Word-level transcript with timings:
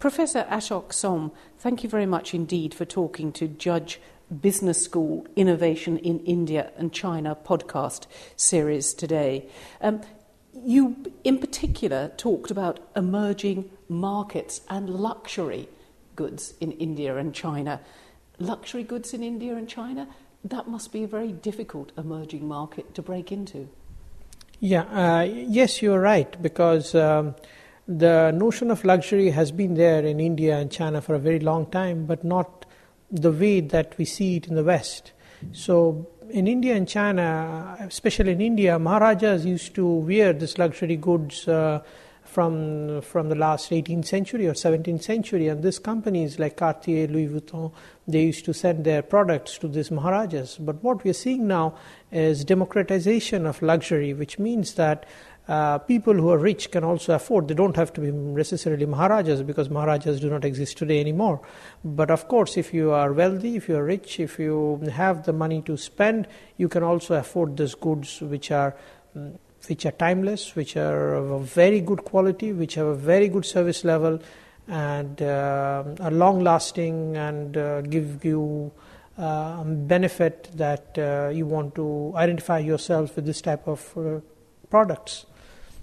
Professor 0.00 0.46
Ashok 0.48 0.94
Som, 0.94 1.30
thank 1.58 1.84
you 1.84 1.90
very 1.90 2.06
much 2.06 2.32
indeed 2.32 2.72
for 2.72 2.86
talking 2.86 3.32
to 3.32 3.46
Judge 3.46 4.00
Business 4.40 4.82
School 4.82 5.26
Innovation 5.36 5.98
in 5.98 6.20
India 6.20 6.72
and 6.78 6.90
China 6.90 7.36
podcast 7.36 8.06
series 8.34 8.94
today. 8.94 9.46
Um, 9.82 10.00
you, 10.54 10.96
in 11.22 11.36
particular, 11.36 12.12
talked 12.16 12.50
about 12.50 12.80
emerging 12.96 13.68
markets 13.90 14.62
and 14.70 14.88
luxury 14.88 15.68
goods 16.16 16.54
in 16.60 16.72
India 16.72 17.18
and 17.18 17.34
China. 17.34 17.82
Luxury 18.38 18.84
goods 18.84 19.12
in 19.12 19.22
India 19.22 19.54
and 19.54 19.68
China? 19.68 20.08
That 20.42 20.66
must 20.66 20.92
be 20.92 21.04
a 21.04 21.08
very 21.08 21.30
difficult 21.30 21.92
emerging 21.98 22.48
market 22.48 22.94
to 22.94 23.02
break 23.02 23.30
into. 23.30 23.68
Yeah, 24.60 24.84
uh, 24.84 25.24
yes, 25.24 25.82
you're 25.82 26.00
right, 26.00 26.40
because 26.40 26.94
um, 26.94 27.34
the 27.90 28.30
notion 28.30 28.70
of 28.70 28.84
luxury 28.84 29.30
has 29.30 29.50
been 29.50 29.74
there 29.74 30.04
in 30.04 30.20
India 30.20 30.56
and 30.56 30.70
China 30.70 31.00
for 31.00 31.16
a 31.16 31.18
very 31.18 31.40
long 31.40 31.66
time, 31.66 32.06
but 32.06 32.22
not 32.22 32.64
the 33.10 33.32
way 33.32 33.60
that 33.60 33.98
we 33.98 34.04
see 34.04 34.36
it 34.36 34.46
in 34.46 34.54
the 34.54 34.62
West. 34.62 35.10
So, 35.52 36.08
in 36.30 36.46
India 36.46 36.76
and 36.76 36.88
China, 36.88 37.76
especially 37.80 38.32
in 38.32 38.40
India, 38.40 38.78
Maharajas 38.78 39.44
used 39.44 39.74
to 39.74 39.86
wear 39.86 40.32
this 40.32 40.56
luxury 40.56 40.96
goods 40.96 41.48
uh, 41.48 41.82
from 42.22 43.00
from 43.02 43.28
the 43.28 43.34
last 43.34 43.70
18th 43.70 44.06
century 44.06 44.46
or 44.46 44.52
17th 44.52 45.02
century, 45.02 45.48
and 45.48 45.60
these 45.64 45.80
companies 45.80 46.38
like 46.38 46.56
Cartier, 46.56 47.08
Louis 47.08 47.26
Vuitton, 47.26 47.72
they 48.06 48.22
used 48.22 48.44
to 48.44 48.54
send 48.54 48.84
their 48.84 49.02
products 49.02 49.58
to 49.58 49.66
these 49.66 49.90
Maharajas. 49.90 50.58
But 50.58 50.84
what 50.84 51.02
we 51.02 51.10
are 51.10 51.20
seeing 51.24 51.48
now 51.48 51.74
is 52.12 52.44
democratization 52.44 53.46
of 53.46 53.60
luxury, 53.62 54.14
which 54.14 54.38
means 54.38 54.74
that 54.74 55.06
uh, 55.50 55.78
people 55.78 56.14
who 56.14 56.30
are 56.30 56.38
rich 56.38 56.70
can 56.70 56.84
also 56.84 57.12
afford. 57.12 57.48
They 57.48 57.54
don't 57.54 57.74
have 57.74 57.92
to 57.94 58.00
be 58.00 58.12
necessarily 58.12 58.86
Maharajas 58.86 59.42
because 59.42 59.68
Maharajas 59.68 60.20
do 60.20 60.30
not 60.30 60.44
exist 60.44 60.78
today 60.78 61.00
anymore. 61.00 61.40
But 61.84 62.12
of 62.12 62.28
course, 62.28 62.56
if 62.56 62.72
you 62.72 62.92
are 62.92 63.12
wealthy, 63.12 63.56
if 63.56 63.68
you 63.68 63.74
are 63.76 63.84
rich, 63.84 64.20
if 64.20 64.38
you 64.38 64.80
have 64.92 65.24
the 65.24 65.32
money 65.32 65.60
to 65.62 65.76
spend, 65.76 66.28
you 66.56 66.68
can 66.68 66.84
also 66.84 67.16
afford 67.16 67.56
these 67.56 67.74
goods 67.74 68.20
which 68.20 68.50
are. 68.50 68.76
Um, 69.16 69.38
which 69.68 69.84
are 69.84 69.92
timeless, 69.92 70.56
which 70.56 70.74
are 70.74 71.14
of 71.16 71.30
a 71.30 71.38
very 71.38 71.82
good 71.82 72.02
quality, 72.02 72.50
which 72.50 72.76
have 72.76 72.86
a 72.86 72.94
very 72.94 73.28
good 73.28 73.44
service 73.44 73.84
level, 73.84 74.18
and 74.68 75.20
uh, 75.20 75.84
are 76.00 76.10
long 76.10 76.42
lasting 76.42 77.14
and 77.18 77.58
uh, 77.58 77.82
give 77.82 78.24
you 78.24 78.72
uh, 79.18 79.62
benefit 79.64 80.48
that 80.54 80.96
uh, 80.96 81.28
you 81.28 81.44
want 81.44 81.74
to 81.74 82.10
identify 82.16 82.58
yourself 82.58 83.16
with 83.16 83.26
this 83.26 83.42
type 83.42 83.68
of 83.68 83.98
uh, 83.98 84.20
products. 84.70 85.26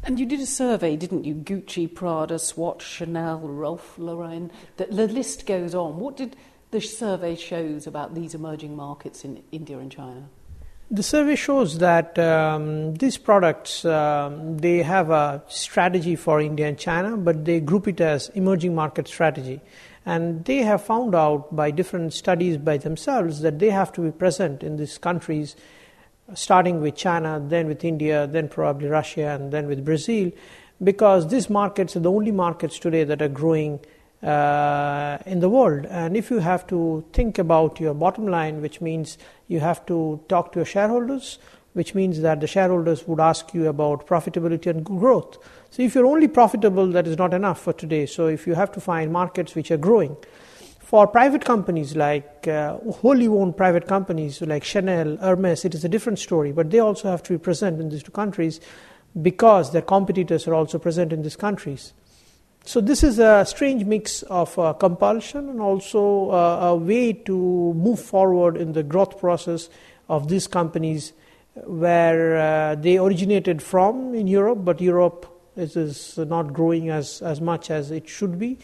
And 0.08 0.22
you 0.22 0.26
did 0.26 0.40
a 0.40 0.46
survey, 0.46 0.96
didn't 0.96 1.26
you? 1.26 1.36
Gucci, 1.36 1.94
Prada, 1.94 2.40
Swatch, 2.40 2.82
Chanel, 2.82 3.42
Ralph 3.42 4.00
Lauren. 4.00 4.50
The, 4.78 4.86
the 4.86 5.06
list 5.10 5.46
goes 5.46 5.76
on. 5.76 6.00
What 6.00 6.16
did 6.16 6.38
the 6.72 6.80
survey 6.80 7.36
shows 7.36 7.88
about 7.88 8.16
these 8.16 8.34
emerging 8.34 8.74
markets 8.74 9.26
in 9.26 9.44
India 9.52 9.78
and 9.78 9.92
China? 9.92 10.30
The 10.90 11.04
survey 11.04 11.36
shows 11.36 11.80
that 11.80 12.18
um, 12.18 12.94
these 12.94 13.18
products 13.18 13.84
um, 13.84 14.60
they 14.60 14.82
have 14.82 15.10
a 15.10 15.44
strategy 15.50 16.16
for 16.16 16.40
India 16.40 16.68
and 16.68 16.80
China, 16.80 17.18
but 17.18 17.44
they 17.44 17.60
group 17.60 17.90
it 17.90 18.00
as 18.00 18.30
emerging 18.30 18.74
market 18.76 19.10
strategy. 19.10 19.60
And 20.06 20.46
they 20.46 20.60
have 20.60 20.82
found 20.82 21.16
out 21.16 21.54
by 21.54 21.70
different 21.72 22.14
studies 22.14 22.56
by 22.56 22.78
themselves 22.78 23.42
that 23.42 23.60
they 23.60 23.72
have 23.72 23.92
to 23.92 24.02
be 24.02 24.12
present 24.12 24.64
in 24.64 24.78
these 24.78 24.98
countries, 24.98 25.58
starting 26.34 26.82
with 26.82 26.96
China, 26.96 27.42
then 27.44 27.68
with 27.68 27.84
India, 27.84 28.28
then 28.28 28.50
probably 28.50 28.88
Russia, 28.88 29.30
and 29.30 29.52
then 29.52 29.68
with 29.68 29.86
Brazil, 29.86 30.32
because 30.84 31.28
these 31.30 31.50
markets 31.50 31.96
are 31.96 32.02
the 32.02 32.12
only 32.12 32.32
markets 32.32 32.80
today 32.80 33.04
that 33.04 33.22
are 33.22 33.30
growing 33.30 33.80
uh, 34.24 35.18
in 35.26 35.40
the 35.40 35.50
world. 35.50 35.86
And 35.86 36.18
if 36.18 36.30
you 36.30 36.40
have 36.40 36.68
to 36.68 37.06
think 37.14 37.38
about 37.38 37.80
your 37.80 37.94
bottom 37.94 38.28
line, 38.28 38.62
which 38.62 38.82
means 38.82 39.18
you 39.48 39.60
have 39.60 39.86
to 39.86 40.20
talk 40.28 40.52
to 40.54 40.60
your 40.60 40.66
shareholders, 40.66 41.40
which 41.74 41.94
means 41.94 42.22
that 42.22 42.42
the 42.42 42.48
shareholders 42.48 43.08
would 43.08 43.20
ask 43.20 43.54
you 43.54 43.68
about 43.68 44.08
profitability 44.08 44.66
and 44.66 44.84
growth. 44.84 45.38
So 45.70 45.84
if 45.84 45.94
you're 45.94 46.08
only 46.08 46.28
profitable, 46.28 46.88
that 46.88 47.08
is 47.08 47.18
not 47.18 47.34
enough 47.34 47.62
for 47.62 47.74
today. 47.74 48.08
So 48.08 48.28
if 48.28 48.48
you 48.48 48.56
have 48.56 48.72
to 48.72 48.82
find 48.82 49.14
markets 49.14 49.54
which 49.54 49.70
are 49.70 49.78
growing, 49.78 50.18
for 50.88 51.06
private 51.06 51.44
companies 51.44 51.98
like 51.98 52.48
uh, 52.48 52.78
wholly 53.02 53.28
owned 53.28 53.58
private 53.58 53.86
companies 53.90 54.42
like 54.42 54.64
Chanel, 54.64 55.18
Hermes, 55.18 55.66
it 55.66 55.76
is 55.76 55.84
a 55.84 55.90
different 55.90 56.18
story, 56.18 56.54
but 56.54 56.72
they 56.72 56.80
also 56.80 57.12
have 57.12 57.22
to 57.24 57.34
be 57.34 57.38
present 57.38 57.82
in 57.82 57.90
these 57.90 58.04
two 58.04 58.14
countries 58.14 58.62
because 59.22 59.74
their 59.74 59.82
competitors 59.82 60.48
are 60.48 60.54
also 60.54 60.80
present 60.80 61.12
in 61.12 61.24
these 61.24 61.36
countries. 61.36 61.92
So 62.64 62.80
this 62.80 63.04
is 63.04 63.20
a 63.20 63.44
strange 63.46 63.84
mix 63.84 64.24
of 64.24 64.58
uh, 64.58 64.72
compulsion 64.72 65.50
and 65.50 65.60
also 65.60 66.30
uh, 66.30 66.70
a 66.70 66.76
way 66.78 67.12
to 67.12 67.74
move 67.74 68.00
forward 68.00 68.56
in 68.56 68.72
the 68.72 68.84
growth 68.84 69.20
process 69.20 69.68
of 70.08 70.30
these 70.30 70.48
companies 70.48 71.12
where 71.66 72.38
uh, 72.38 72.76
they 72.76 72.98
originated 72.98 73.62
from 73.62 74.16
in 74.16 74.26
Europe, 74.26 74.60
but 74.64 74.80
Europe 74.80 75.26
is, 75.58 75.76
is 75.76 76.18
not 76.18 76.54
growing 76.54 76.90
as, 76.92 77.22
as 77.22 77.42
much 77.42 77.70
as 77.70 77.92
it 77.92 78.08
should 78.08 78.40
be. 78.40 78.58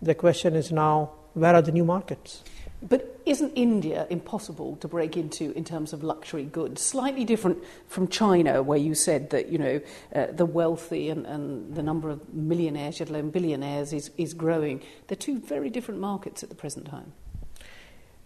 The 0.00 0.14
question 0.14 0.54
is 0.54 0.70
now, 0.70 1.10
where 1.34 1.54
are 1.54 1.62
the 1.62 1.72
new 1.72 1.84
markets? 1.84 2.42
But 2.86 3.20
isn't 3.24 3.52
India 3.54 4.06
impossible 4.10 4.76
to 4.76 4.88
break 4.88 5.16
into 5.16 5.52
in 5.52 5.64
terms 5.64 5.92
of 5.94 6.04
luxury 6.04 6.44
goods? 6.44 6.82
Slightly 6.82 7.24
different 7.24 7.58
from 7.88 8.08
China, 8.08 8.62
where 8.62 8.78
you 8.78 8.94
said 8.94 9.30
that 9.30 9.48
you 9.48 9.58
know 9.58 9.80
uh, 10.14 10.26
the 10.32 10.44
wealthy 10.44 11.08
and, 11.08 11.24
and 11.26 11.74
the 11.74 11.82
number 11.82 12.10
of 12.10 12.34
millionaires, 12.34 13.00
let 13.00 13.08
alone 13.08 13.30
billionaires, 13.30 13.92
is, 13.92 14.10
is 14.18 14.34
growing. 14.34 14.82
They're 15.06 15.16
two 15.16 15.38
very 15.38 15.70
different 15.70 16.00
markets 16.00 16.42
at 16.42 16.50
the 16.50 16.54
present 16.54 16.86
time. 16.86 17.12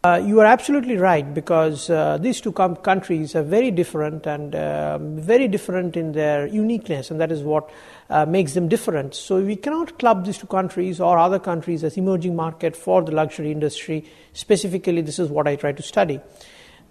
Uh, 0.05 0.23
you 0.25 0.39
are 0.39 0.45
absolutely 0.47 0.97
right 0.97 1.35
because 1.35 1.91
uh, 1.91 2.17
these 2.19 2.41
two 2.41 2.53
com- 2.53 2.77
countries 2.77 3.35
are 3.35 3.43
very 3.43 3.73
different 3.73 4.27
and 4.27 4.55
uh, 4.55 4.97
very 4.97 5.49
different 5.49 5.97
in 5.97 6.13
their 6.13 6.47
uniqueness, 6.47 7.11
and 7.11 7.21
that 7.21 7.33
is 7.33 7.43
what 7.43 7.69
uh, 8.09 8.25
makes 8.25 8.55
them 8.55 8.69
different. 8.69 9.13
So 9.13 9.41
we 9.41 9.57
cannot 9.57 9.99
club 9.99 10.25
these 10.25 10.39
two 10.39 10.47
countries 10.47 11.01
or 11.01 11.19
other 11.19 11.41
countries 11.41 11.83
as 11.83 11.97
emerging 11.97 12.37
market 12.37 12.77
for 12.77 13.03
the 13.03 13.11
luxury 13.11 13.51
industry. 13.51 14.05
Specifically, 14.35 15.01
this 15.03 15.19
is 15.19 15.31
what 15.31 15.49
I 15.49 15.57
try 15.57 15.73
to 15.73 15.83
study. 15.83 16.21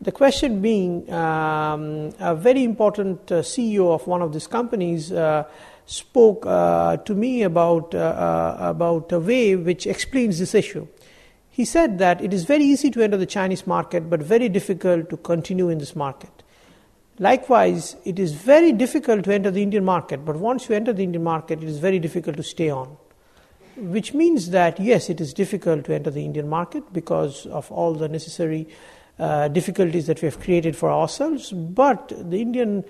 The 0.01 0.11
question 0.11 0.61
being, 0.61 1.09
um, 1.09 2.13
a 2.19 2.35
very 2.35 2.65
important 2.65 3.31
uh, 3.31 3.35
CEO 3.35 3.93
of 3.93 4.05
one 4.05 4.21
of 4.21 4.33
these 4.33 4.47
companies 4.47 5.13
uh, 5.13 5.45
spoke 5.85 6.43
to 6.43 7.15
me 7.15 7.43
about 7.43 7.93
about 7.93 9.13
a 9.13 9.19
way 9.21 9.55
which 9.55 9.87
explains 9.87 10.39
this 10.39 10.53
issue. 10.53 10.85
He 11.57 11.65
said 11.65 11.97
that 11.97 12.21
it 12.21 12.35
is 12.35 12.43
very 12.45 12.63
easy 12.63 12.91
to 12.91 13.01
enter 13.01 13.17
the 13.17 13.25
Chinese 13.25 13.65
market, 13.65 14.11
but 14.11 14.21
very 14.21 14.47
difficult 14.47 15.09
to 15.09 15.17
continue 15.17 15.69
in 15.69 15.79
this 15.79 15.95
market. 15.95 16.43
Likewise, 17.17 17.95
it 18.05 18.19
is 18.19 18.33
very 18.33 18.71
difficult 18.71 19.23
to 19.23 19.33
enter 19.33 19.49
the 19.49 19.63
Indian 19.63 19.83
market, 19.83 20.23
but 20.23 20.35
once 20.35 20.69
you 20.69 20.75
enter 20.75 20.93
the 20.93 21.01
Indian 21.01 21.23
market, 21.23 21.63
it 21.63 21.67
is 21.67 21.79
very 21.79 21.97
difficult 21.97 22.37
to 22.37 22.43
stay 22.43 22.69
on. 22.69 22.95
Which 23.75 24.13
means 24.13 24.51
that, 24.51 24.79
yes, 24.79 25.09
it 25.09 25.19
is 25.19 25.33
difficult 25.33 25.85
to 25.85 25.95
enter 25.95 26.11
the 26.11 26.23
Indian 26.23 26.47
market 26.47 26.93
because 26.93 27.47
of 27.47 27.71
all 27.71 27.95
the 27.95 28.07
necessary 28.07 28.67
uh, 29.17 29.47
difficulties 29.47 30.05
that 30.05 30.21
we 30.21 30.27
have 30.27 30.39
created 30.39 30.75
for 30.75 30.91
ourselves, 30.91 31.51
but 31.51 32.13
the 32.15 32.39
Indian 32.39 32.83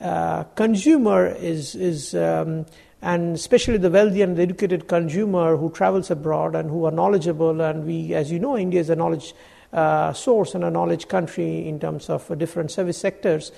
uh, 0.00 0.44
consumer 0.54 1.26
is, 1.26 1.74
is 1.74 2.14
um, 2.14 2.66
and 3.04 3.34
especially 3.34 3.76
the 3.76 3.90
wealthy 3.90 4.22
and 4.22 4.36
the 4.36 4.42
educated 4.42 4.88
consumer 4.88 5.56
who 5.56 5.70
travels 5.70 6.10
abroad 6.10 6.54
and 6.54 6.70
who 6.70 6.86
are 6.86 6.90
knowledgeable. 6.90 7.60
And 7.60 7.84
we, 7.84 8.14
as 8.14 8.32
you 8.32 8.38
know, 8.38 8.56
India 8.56 8.80
is 8.80 8.90
a 8.90 8.96
knowledge 8.96 9.34
uh, 9.74 10.12
source 10.12 10.54
and 10.54 10.64
a 10.64 10.70
knowledge 10.70 11.08
country 11.08 11.68
in 11.68 11.78
terms 11.78 12.08
of 12.08 12.30
uh, 12.30 12.34
different 12.34 12.70
service 12.70 12.96
sectors. 12.96 13.52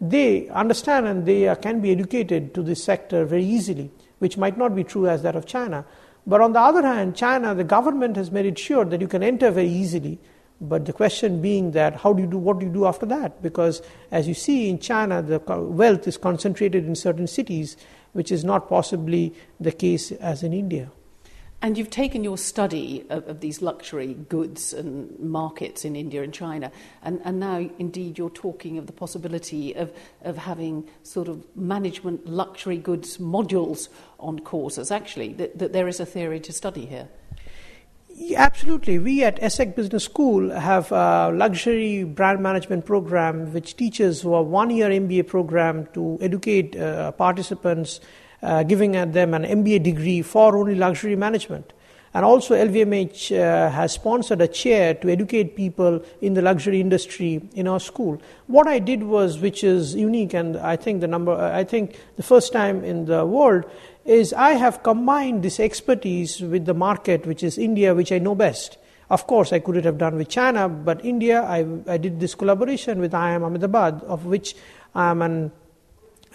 They 0.00 0.48
understand 0.48 1.06
and 1.06 1.26
they 1.26 1.48
uh, 1.48 1.54
can 1.54 1.80
be 1.80 1.92
educated 1.92 2.54
to 2.54 2.62
this 2.62 2.82
sector 2.82 3.24
very 3.24 3.44
easily, 3.44 3.90
which 4.18 4.36
might 4.36 4.58
not 4.58 4.74
be 4.74 4.82
true 4.82 5.08
as 5.08 5.22
that 5.22 5.36
of 5.36 5.46
China. 5.46 5.84
But 6.26 6.40
on 6.40 6.52
the 6.52 6.60
other 6.60 6.82
hand, 6.82 7.16
China, 7.16 7.54
the 7.54 7.64
government 7.64 8.16
has 8.16 8.30
made 8.30 8.46
it 8.46 8.58
sure 8.58 8.84
that 8.84 9.00
you 9.00 9.08
can 9.08 9.22
enter 9.22 9.50
very 9.50 9.68
easily. 9.68 10.18
But 10.60 10.86
the 10.86 10.92
question 10.92 11.40
being 11.40 11.70
that 11.72 11.96
how 11.96 12.12
do 12.12 12.22
you 12.22 12.28
do 12.28 12.38
what 12.38 12.58
do 12.58 12.66
you 12.66 12.72
do 12.72 12.86
after 12.86 13.06
that? 13.06 13.42
Because 13.42 13.80
as 14.10 14.26
you 14.26 14.34
see 14.34 14.68
in 14.68 14.78
China, 14.80 15.22
the 15.22 15.38
wealth 15.38 16.08
is 16.08 16.16
concentrated 16.16 16.84
in 16.84 16.96
certain 16.96 17.26
cities, 17.26 17.76
which 18.12 18.32
is 18.32 18.44
not 18.44 18.68
possibly 18.68 19.34
the 19.60 19.70
case 19.70 20.10
as 20.12 20.42
in 20.42 20.52
India. 20.52 20.90
And 21.60 21.76
you've 21.76 21.90
taken 21.90 22.22
your 22.22 22.38
study 22.38 23.04
of, 23.10 23.26
of, 23.26 23.40
these 23.40 23.60
luxury 23.60 24.14
goods 24.14 24.72
and 24.72 25.18
markets 25.18 25.84
in 25.84 25.96
India 25.96 26.22
and 26.22 26.32
China, 26.32 26.70
and, 27.02 27.20
and 27.24 27.40
now 27.40 27.68
indeed 27.80 28.16
you're 28.16 28.30
talking 28.30 28.78
of 28.78 28.86
the 28.86 28.92
possibility 28.92 29.74
of, 29.74 29.92
of 30.22 30.36
having 30.36 30.88
sort 31.02 31.26
of 31.26 31.44
management 31.56 32.28
luxury 32.28 32.76
goods 32.76 33.18
modules 33.18 33.88
on 34.20 34.38
courses, 34.38 34.92
actually, 34.92 35.32
that, 35.32 35.58
that 35.58 35.72
there 35.72 35.88
is 35.88 35.98
a 35.98 36.06
theory 36.06 36.38
to 36.38 36.52
study 36.52 36.86
here. 36.86 37.08
Yeah, 38.20 38.42
absolutely. 38.42 38.98
We 38.98 39.22
at 39.22 39.40
ESSEC 39.40 39.76
Business 39.76 40.02
School 40.02 40.50
have 40.50 40.90
a 40.90 41.30
luxury 41.32 42.02
brand 42.02 42.42
management 42.42 42.84
program 42.84 43.52
which 43.52 43.76
teaches 43.76 44.24
a 44.24 44.28
one 44.28 44.70
year 44.70 44.88
MBA 44.88 45.28
program 45.28 45.86
to 45.94 46.18
educate 46.20 46.74
uh, 46.74 47.12
participants, 47.12 48.00
uh, 48.42 48.64
giving 48.64 48.90
them 48.92 49.34
an 49.34 49.44
MBA 49.44 49.84
degree 49.84 50.22
for 50.22 50.56
only 50.58 50.74
luxury 50.74 51.14
management. 51.14 51.72
And 52.12 52.24
also, 52.24 52.56
LVMH 52.56 53.38
uh, 53.38 53.70
has 53.70 53.92
sponsored 53.92 54.40
a 54.40 54.48
chair 54.48 54.94
to 54.94 55.10
educate 55.10 55.54
people 55.54 56.02
in 56.20 56.34
the 56.34 56.42
luxury 56.42 56.80
industry 56.80 57.48
in 57.54 57.68
our 57.68 57.78
school. 57.78 58.20
What 58.46 58.66
I 58.66 58.80
did 58.80 59.04
was, 59.04 59.38
which 59.38 59.62
is 59.62 59.94
unique, 59.94 60.34
and 60.34 60.56
I 60.56 60.74
think 60.74 61.02
the 61.02 61.06
number, 61.06 61.32
I 61.32 61.64
think 61.64 61.96
the 62.16 62.22
first 62.22 62.52
time 62.52 62.82
in 62.82 63.04
the 63.04 63.24
world, 63.26 63.66
is 64.08 64.32
I 64.32 64.52
have 64.52 64.82
combined 64.82 65.42
this 65.42 65.60
expertise 65.60 66.40
with 66.40 66.64
the 66.64 66.74
market, 66.74 67.26
which 67.26 67.42
is 67.42 67.58
India, 67.58 67.94
which 67.94 68.10
I 68.10 68.18
know 68.18 68.34
best. 68.34 68.78
Of 69.10 69.26
course, 69.26 69.52
I 69.52 69.58
couldn't 69.58 69.84
have 69.84 69.98
done 69.98 70.16
with 70.16 70.28
China, 70.28 70.68
but 70.68 71.04
India, 71.04 71.42
I, 71.42 71.66
I 71.86 71.98
did 71.98 72.18
this 72.18 72.34
collaboration 72.34 73.00
with 73.00 73.12
IIM 73.12 73.44
Ahmedabad, 73.44 74.02
of 74.04 74.24
which 74.24 74.56
I 74.94 75.10
am 75.10 75.20
an 75.22 75.52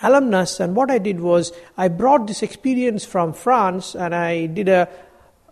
alumnus. 0.03 0.59
And 0.59 0.75
what 0.75 0.91
I 0.91 0.99
did 0.99 1.19
was 1.19 1.51
I 1.75 1.87
brought 1.87 2.27
this 2.27 2.43
experience 2.43 3.05
from 3.05 3.33
France 3.33 3.95
and 3.95 4.13
I 4.13 4.45
did 4.47 4.69
a 4.69 4.87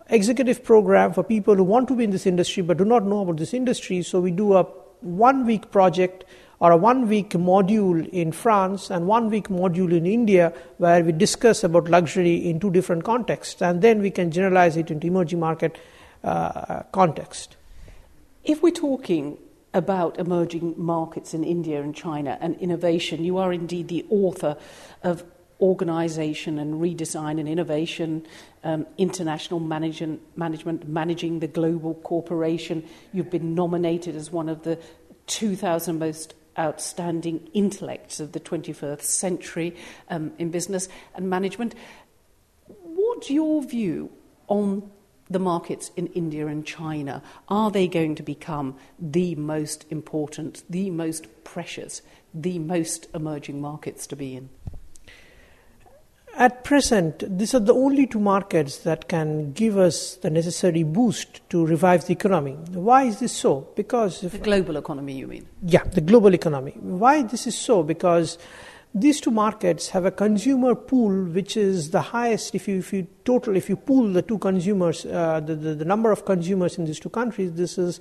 executive 0.08 0.62
program 0.62 1.12
for 1.12 1.24
people 1.24 1.54
who 1.54 1.64
want 1.64 1.88
to 1.88 1.96
be 1.96 2.04
in 2.04 2.10
this 2.10 2.26
industry 2.26 2.62
but 2.62 2.76
do 2.76 2.84
not 2.84 3.04
know 3.04 3.22
about 3.22 3.36
this 3.38 3.54
industry. 3.54 4.02
So 4.02 4.20
we 4.20 4.30
do 4.30 4.54
a 4.54 4.64
one 5.00 5.46
week 5.46 5.70
project 5.70 6.24
or 6.62 6.70
a 6.70 6.76
one 6.76 7.08
week 7.08 7.30
module 7.30 8.08
in 8.10 8.30
France 8.30 8.88
and 8.88 9.08
one 9.08 9.28
week 9.28 9.48
module 9.48 9.92
in 9.92 10.06
India 10.06 10.52
where 10.78 11.02
we 11.02 11.10
discuss 11.10 11.64
about 11.64 11.90
luxury 11.90 12.36
in 12.36 12.60
two 12.60 12.70
different 12.70 13.02
contexts 13.02 13.60
and 13.60 13.82
then 13.82 14.00
we 14.00 14.12
can 14.12 14.30
generalize 14.30 14.76
it 14.76 14.88
into 14.88 15.08
emerging 15.08 15.40
market 15.40 15.76
uh, 16.22 16.84
context. 16.92 17.56
If 18.44 18.62
we're 18.62 18.70
talking 18.70 19.38
about 19.74 20.20
emerging 20.20 20.74
markets 20.76 21.34
in 21.34 21.42
India 21.42 21.82
and 21.82 21.96
China 21.96 22.38
and 22.40 22.54
innovation, 22.60 23.24
you 23.24 23.38
are 23.38 23.52
indeed 23.52 23.88
the 23.88 24.06
author 24.08 24.56
of 25.02 25.24
Organization 25.60 26.60
and 26.60 26.80
Redesign 26.80 27.40
and 27.40 27.48
Innovation, 27.48 28.24
um, 28.62 28.86
International 28.98 29.58
management, 29.58 30.20
management, 30.36 30.88
Managing 30.88 31.40
the 31.40 31.48
Global 31.48 31.94
Corporation. 31.94 32.88
You've 33.12 33.30
been 33.30 33.56
nominated 33.56 34.14
as 34.14 34.30
one 34.30 34.48
of 34.48 34.62
the 34.62 34.78
2,000 35.26 35.98
most 35.98 36.34
outstanding 36.58 37.48
intellects 37.54 38.20
of 38.20 38.32
the 38.32 38.40
21st 38.40 39.02
century 39.02 39.76
um, 40.08 40.32
in 40.38 40.50
business 40.50 40.88
and 41.14 41.28
management. 41.28 41.74
What's 42.82 43.30
your 43.30 43.62
view 43.62 44.10
on 44.48 44.90
the 45.30 45.38
markets 45.38 45.90
in 45.96 46.08
India 46.08 46.46
and 46.46 46.66
China? 46.66 47.22
Are 47.48 47.70
they 47.70 47.88
going 47.88 48.14
to 48.16 48.22
become 48.22 48.76
the 48.98 49.34
most 49.34 49.86
important, 49.90 50.62
the 50.68 50.90
most 50.90 51.26
precious, 51.44 52.02
the 52.34 52.58
most 52.58 53.08
emerging 53.14 53.60
markets 53.60 54.06
to 54.08 54.16
be 54.16 54.36
in? 54.36 54.50
At 56.34 56.64
present, 56.64 57.38
these 57.38 57.54
are 57.54 57.60
the 57.60 57.74
only 57.74 58.06
two 58.06 58.18
markets 58.18 58.78
that 58.78 59.08
can 59.08 59.52
give 59.52 59.76
us 59.76 60.16
the 60.16 60.30
necessary 60.30 60.82
boost 60.82 61.40
to 61.50 61.66
revive 61.66 62.06
the 62.06 62.14
economy. 62.14 62.52
Why 62.72 63.04
is 63.04 63.20
this 63.20 63.32
so? 63.32 63.68
Because 63.76 64.22
the 64.22 64.38
global 64.38 64.76
economy, 64.76 65.12
you 65.12 65.26
mean? 65.26 65.46
Yeah, 65.62 65.84
the 65.84 66.00
global 66.00 66.32
economy. 66.32 66.72
Why 66.80 67.22
this 67.22 67.46
is 67.46 67.56
so? 67.56 67.82
Because 67.82 68.38
these 68.94 69.20
two 69.20 69.30
markets 69.30 69.90
have 69.90 70.06
a 70.06 70.10
consumer 70.10 70.74
pool 70.74 71.24
which 71.24 71.56
is 71.56 71.90
the 71.90 72.00
highest 72.00 72.54
if 72.54 72.66
you, 72.68 72.78
if 72.78 72.92
you 72.92 73.06
total 73.24 73.56
if 73.56 73.68
you 73.68 73.76
pool 73.76 74.12
the 74.12 74.20
two 74.20 74.38
consumers 74.38 75.06
uh, 75.06 75.40
the, 75.40 75.54
the, 75.54 75.74
the, 75.74 75.84
number 75.84 76.12
of 76.12 76.26
consumers 76.26 76.76
in 76.76 76.84
these 76.84 77.00
two 77.00 77.08
countries 77.08 77.52
this 77.54 77.78
is 77.78 78.00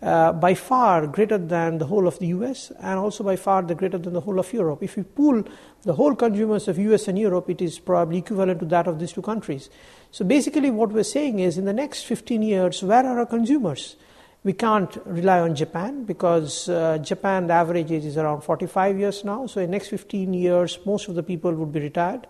uh, 0.00 0.32
by 0.32 0.54
far 0.54 1.06
greater 1.06 1.38
than 1.38 1.78
the 1.78 1.86
whole 1.86 2.06
of 2.06 2.18
the 2.18 2.28
US 2.28 2.70
and 2.80 2.98
also 2.98 3.24
by 3.24 3.36
far 3.36 3.62
the 3.62 3.74
greater 3.74 3.98
than 3.98 4.12
the 4.12 4.20
whole 4.20 4.38
of 4.38 4.52
Europe. 4.52 4.82
If 4.82 4.96
you 4.96 5.04
pool 5.04 5.42
the 5.82 5.94
whole 5.94 6.14
consumers 6.14 6.68
of 6.68 6.78
US 6.78 7.08
and 7.08 7.18
Europe, 7.18 7.50
it 7.50 7.60
is 7.60 7.78
probably 7.78 8.18
equivalent 8.18 8.60
to 8.60 8.66
that 8.66 8.86
of 8.86 8.98
these 8.98 9.12
two 9.12 9.22
countries. 9.22 9.70
So 10.10 10.24
basically, 10.24 10.70
what 10.70 10.92
we're 10.92 11.04
saying 11.04 11.40
is 11.40 11.58
in 11.58 11.64
the 11.64 11.72
next 11.72 12.04
15 12.04 12.42
years, 12.42 12.82
where 12.82 13.04
are 13.04 13.18
our 13.18 13.26
consumers? 13.26 13.96
We 14.44 14.52
can't 14.52 14.96
rely 15.04 15.40
on 15.40 15.56
Japan 15.56 16.04
because 16.04 16.68
uh, 16.68 16.98
Japan, 16.98 17.48
the 17.48 17.54
average 17.54 17.90
age 17.90 18.04
is 18.04 18.16
around 18.16 18.42
45 18.42 18.98
years 18.98 19.24
now. 19.24 19.46
So, 19.46 19.60
in 19.60 19.72
next 19.72 19.88
15 19.88 20.32
years, 20.32 20.78
most 20.86 21.08
of 21.08 21.16
the 21.16 21.22
people 21.22 21.52
would 21.52 21.72
be 21.72 21.80
retired. 21.80 22.26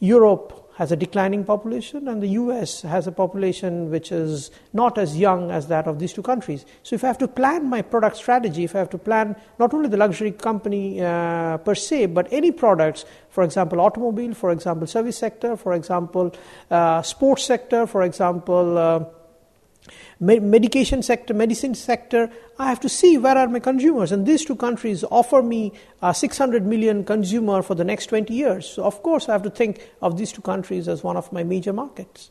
Europe 0.00 0.61
has 0.76 0.90
a 0.90 0.96
declining 0.96 1.44
population, 1.44 2.08
and 2.08 2.22
the 2.22 2.28
US 2.28 2.82
has 2.82 3.06
a 3.06 3.12
population 3.12 3.90
which 3.90 4.10
is 4.10 4.50
not 4.72 4.98
as 4.98 5.18
young 5.18 5.50
as 5.50 5.68
that 5.68 5.86
of 5.86 5.98
these 5.98 6.12
two 6.12 6.22
countries. 6.22 6.64
So, 6.82 6.94
if 6.94 7.04
I 7.04 7.08
have 7.08 7.18
to 7.18 7.28
plan 7.28 7.68
my 7.68 7.82
product 7.82 8.16
strategy, 8.16 8.64
if 8.64 8.74
I 8.74 8.78
have 8.78 8.90
to 8.90 8.98
plan 8.98 9.36
not 9.58 9.74
only 9.74 9.88
the 9.88 9.96
luxury 9.96 10.32
company 10.32 11.00
uh, 11.00 11.58
per 11.58 11.74
se, 11.74 12.06
but 12.06 12.26
any 12.30 12.52
products, 12.52 13.04
for 13.28 13.44
example, 13.44 13.80
automobile, 13.80 14.34
for 14.34 14.50
example, 14.50 14.86
service 14.86 15.18
sector, 15.18 15.56
for 15.56 15.74
example, 15.74 16.34
uh, 16.70 17.02
sports 17.02 17.44
sector, 17.44 17.86
for 17.86 18.02
example, 18.02 18.78
uh, 18.78 19.04
medication 20.20 21.02
sector, 21.02 21.34
medicine 21.34 21.74
sector, 21.74 22.30
I 22.58 22.68
have 22.68 22.80
to 22.80 22.88
see 22.88 23.18
where 23.18 23.36
are 23.36 23.48
my 23.48 23.58
consumers. 23.58 24.12
And 24.12 24.26
these 24.26 24.44
two 24.44 24.56
countries 24.56 25.04
offer 25.10 25.42
me 25.42 25.72
a 26.00 26.14
600 26.14 26.64
million 26.64 27.04
consumer 27.04 27.62
for 27.62 27.74
the 27.74 27.84
next 27.84 28.06
20 28.06 28.32
years. 28.32 28.68
So, 28.68 28.84
of 28.84 29.02
course, 29.02 29.28
I 29.28 29.32
have 29.32 29.42
to 29.42 29.50
think 29.50 29.80
of 30.00 30.16
these 30.16 30.32
two 30.32 30.42
countries 30.42 30.88
as 30.88 31.02
one 31.02 31.16
of 31.16 31.32
my 31.32 31.42
major 31.42 31.72
markets. 31.72 32.30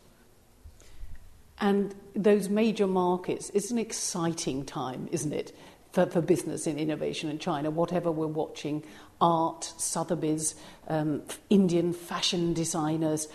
And 1.60 1.94
those 2.16 2.50
major 2.50 2.88
markets, 2.88 3.52
it's 3.54 3.70
an 3.70 3.78
exciting 3.78 4.66
time, 4.66 5.08
isn't 5.12 5.34
it, 5.34 5.56
for, 5.92 6.06
for 6.08 6.22
business 6.22 6.66
in 6.66 6.80
innovation 6.80 7.30
in 7.30 7.38
China, 7.38 7.70
whatever 7.70 8.12
we're 8.12 8.28
watching 8.28 8.84
art, 9.20 9.74
Sotheby's, 9.78 10.56
um, 10.88 11.22
Indian 11.50 11.94
fashion 11.94 12.54
designers. 12.54 13.28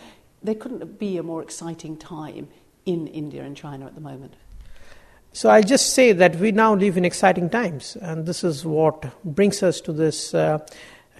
There 0.43 0.55
couldn't 0.55 0.99
be 0.99 1.19
a 1.19 1.23
more 1.23 1.43
exciting 1.43 1.97
time 1.97 2.49
in 2.87 3.06
India 3.09 3.44
and 3.44 3.56
China 3.56 3.87
at 3.87 3.94
the 3.94 4.00
moment. 4.00 4.35
So 5.33 5.50
I'll 5.50 5.62
just 5.62 5.93
say 5.93 6.12
that 6.12 6.37
we 6.37 6.50
now 6.53 6.75
live 6.75 6.97
in 6.97 7.05
exciting 7.05 7.50
times, 7.50 7.97
and 8.00 8.25
this 8.25 8.43
is 8.43 8.65
what 8.65 9.23
brings 9.23 9.62
us 9.62 9.83
to 9.83 9.93
this 9.93 10.33
uh, 10.33 10.61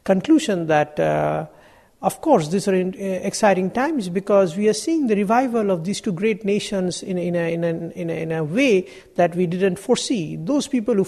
conclusion 0.05 0.69
that, 0.69 0.99
uh, 0.99 1.47
of 2.01 2.23
course, 2.23 2.49
these 2.49 2.67
are 2.67 2.75
in, 2.75 2.95
uh, 2.95 2.99
exciting 2.99 3.71
times 3.71 4.09
because 4.09 4.57
we 4.57 4.71
are 4.71 4.73
seeing 4.73 5.07
the 5.09 5.17
revival 5.17 5.71
of 5.71 5.85
these 5.85 6.01
two 6.01 6.13
great 6.13 6.47
nations 6.47 7.03
in, 7.03 7.19
in, 7.19 7.35
a, 7.37 7.53
in, 7.53 7.63
a, 7.63 7.69
in, 7.69 8.09
a, 8.09 8.23
in 8.23 8.33
a 8.33 8.43
way 8.43 8.89
that 9.17 9.37
we 9.37 9.47
didn't 9.47 9.79
foresee. 9.79 10.37
Those 10.37 10.67
people 10.67 10.95
who 10.95 11.05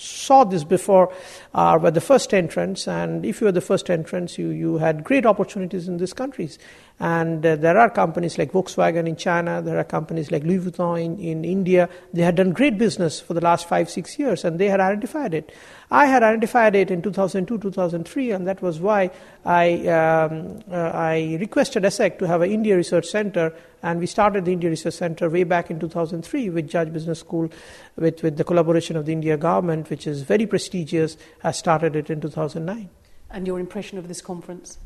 saw 0.00 0.44
this 0.44 0.64
before 0.64 1.12
uh, 1.54 1.78
were 1.80 1.90
the 1.90 2.00
first 2.00 2.32
entrants, 2.32 2.88
and 2.88 3.24
if 3.24 3.40
you 3.40 3.46
were 3.46 3.52
the 3.52 3.60
first 3.60 3.90
entrants, 3.90 4.38
you, 4.38 4.48
you 4.48 4.78
had 4.78 5.04
great 5.04 5.26
opportunities 5.26 5.88
in 5.88 5.98
these 5.98 6.12
countries. 6.12 6.58
And 7.00 7.46
uh, 7.46 7.54
there 7.54 7.78
are 7.78 7.88
companies 7.88 8.38
like 8.38 8.50
Volkswagen 8.50 9.06
in 9.06 9.14
China, 9.14 9.62
there 9.62 9.78
are 9.78 9.84
companies 9.84 10.32
like 10.32 10.42
Louis 10.42 10.58
Vuitton 10.58 11.00
in, 11.00 11.18
in 11.20 11.44
India. 11.44 11.88
They 12.12 12.22
had 12.22 12.34
done 12.34 12.52
great 12.52 12.76
business 12.76 13.20
for 13.20 13.34
the 13.34 13.40
last 13.40 13.68
five, 13.68 13.88
six 13.88 14.18
years, 14.18 14.44
and 14.44 14.58
they 14.58 14.68
had 14.68 14.80
identified 14.80 15.32
it. 15.32 15.52
I 15.90 16.06
had 16.06 16.22
identified 16.22 16.74
it 16.74 16.90
in 16.90 17.00
2002, 17.00 17.58
2003, 17.58 18.32
and 18.32 18.46
that 18.46 18.60
was 18.60 18.80
why 18.80 19.10
I, 19.44 19.86
um, 19.86 20.60
uh, 20.70 20.76
I 20.76 21.38
requested 21.40 21.84
ESSEC 21.84 22.18
to 22.18 22.26
have 22.26 22.42
an 22.42 22.50
India 22.50 22.76
Research 22.76 23.06
Center, 23.06 23.54
and 23.82 24.00
we 24.00 24.06
started 24.06 24.44
the 24.44 24.52
India 24.52 24.68
Research 24.68 24.94
Center 24.94 25.30
way 25.30 25.44
back 25.44 25.70
in 25.70 25.78
2003 25.78 26.50
with 26.50 26.68
Judge 26.68 26.92
Business 26.92 27.20
School, 27.20 27.48
with, 27.96 28.22
with 28.22 28.36
the 28.36 28.44
collaboration 28.44 28.96
of 28.96 29.06
the 29.06 29.12
India 29.12 29.36
government, 29.36 29.87
which 29.90 30.06
is 30.06 30.22
very 30.22 30.46
prestigious, 30.46 31.16
has 31.40 31.58
started 31.58 31.96
it 31.96 32.10
in 32.10 32.20
2009. 32.20 32.88
And 33.30 33.46
your 33.46 33.60
impression 33.60 33.98
of 33.98 34.08
this 34.08 34.20
conference? 34.20 34.78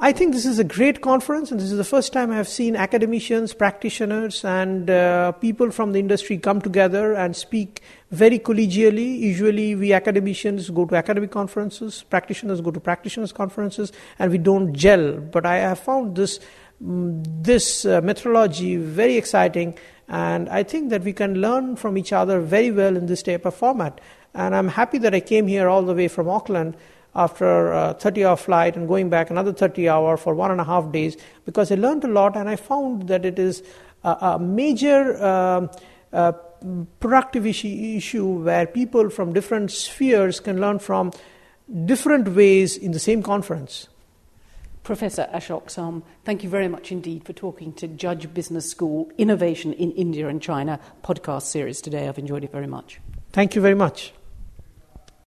I 0.00 0.12
think 0.12 0.32
this 0.32 0.46
is 0.46 0.60
a 0.60 0.64
great 0.64 1.00
conference, 1.00 1.50
and 1.50 1.58
this 1.58 1.72
is 1.72 1.76
the 1.76 1.82
first 1.82 2.12
time 2.12 2.30
I 2.30 2.36
have 2.36 2.46
seen 2.46 2.76
academicians, 2.76 3.52
practitioners, 3.52 4.44
and 4.44 4.88
uh, 4.88 5.32
people 5.32 5.72
from 5.72 5.90
the 5.90 5.98
industry 5.98 6.38
come 6.38 6.60
together 6.60 7.14
and 7.14 7.34
speak 7.34 7.82
very 8.12 8.38
collegially. 8.38 9.18
Usually, 9.18 9.74
we 9.74 9.92
academicians 9.92 10.70
go 10.70 10.84
to 10.84 10.94
academic 10.94 11.32
conferences, 11.32 12.04
practitioners 12.10 12.60
go 12.60 12.70
to 12.70 12.78
practitioners' 12.78 13.32
conferences, 13.32 13.90
and 14.20 14.30
we 14.30 14.38
don't 14.38 14.72
gel. 14.72 15.14
But 15.14 15.44
I 15.44 15.56
have 15.56 15.80
found 15.80 16.14
this 16.14 16.38
this 16.80 17.84
uh, 17.84 18.00
methodology 18.00 18.76
very 18.76 19.16
exciting, 19.16 19.76
and 20.08 20.48
I 20.48 20.62
think 20.62 20.90
that 20.90 21.02
we 21.02 21.12
can 21.12 21.40
learn 21.40 21.76
from 21.76 21.98
each 21.98 22.12
other 22.12 22.40
very 22.40 22.70
well 22.70 22.96
in 22.96 23.06
this 23.06 23.22
type 23.22 23.44
of 23.44 23.54
format. 23.54 24.00
And 24.34 24.54
I'm 24.54 24.68
happy 24.68 24.98
that 24.98 25.14
I 25.14 25.20
came 25.20 25.48
here 25.48 25.68
all 25.68 25.82
the 25.82 25.94
way 25.94 26.08
from 26.08 26.28
Auckland 26.28 26.76
after 27.14 27.72
a 27.72 27.94
30 27.94 28.24
hour 28.24 28.36
flight 28.36 28.76
and 28.76 28.86
going 28.86 29.10
back 29.10 29.30
another 29.30 29.52
30 29.52 29.88
hour 29.88 30.16
for 30.16 30.34
one 30.34 30.50
and 30.50 30.60
a 30.60 30.64
half 30.64 30.92
days 30.92 31.16
because 31.44 31.72
I 31.72 31.74
learned 31.74 32.04
a 32.04 32.08
lot 32.08 32.36
and 32.36 32.48
I 32.48 32.56
found 32.56 33.08
that 33.08 33.24
it 33.24 33.38
is 33.38 33.62
a, 34.04 34.10
a 34.10 34.38
major 34.38 35.16
uh, 35.20 35.66
uh, 36.12 36.32
productive 37.00 37.46
issue 37.46 38.26
where 38.26 38.66
people 38.66 39.10
from 39.10 39.32
different 39.32 39.70
spheres 39.70 40.40
can 40.40 40.60
learn 40.60 40.78
from 40.78 41.12
different 41.84 42.28
ways 42.28 42.76
in 42.76 42.92
the 42.92 42.98
same 42.98 43.22
conference. 43.22 43.88
Professor 44.82 45.28
Ashok 45.32 45.70
Som, 45.70 46.02
thank 46.24 46.42
you 46.42 46.50
very 46.50 46.68
much 46.68 46.90
indeed 46.90 47.24
for 47.24 47.32
talking 47.32 47.72
to 47.74 47.86
Judge 47.86 48.32
Business 48.32 48.70
School 48.70 49.10
Innovation 49.18 49.72
in 49.72 49.92
India 49.92 50.28
and 50.28 50.40
China 50.40 50.80
podcast 51.02 51.42
series 51.42 51.80
today. 51.80 52.08
I've 52.08 52.18
enjoyed 52.18 52.44
it 52.44 52.52
very 52.52 52.66
much. 52.66 53.00
Thank 53.32 53.54
you 53.54 53.60
very 53.60 53.74
much. 53.74 54.12